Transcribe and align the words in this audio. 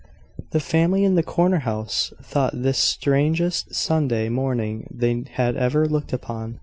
The 0.49 0.59
family 0.59 1.03
in 1.03 1.13
the 1.13 1.21
corner 1.21 1.59
house 1.59 2.11
thought 2.23 2.53
this 2.55 2.63
the 2.63 2.73
strangest 2.73 3.75
Sunday 3.75 4.29
morning 4.29 4.87
they 4.91 5.25
had 5.33 5.55
ever 5.55 5.87
looked 5.87 6.11
upon. 6.11 6.57